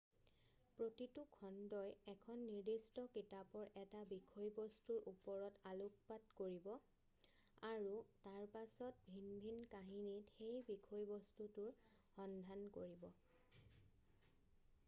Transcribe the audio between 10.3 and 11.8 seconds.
সেই বিষয়বস্তুটোৰ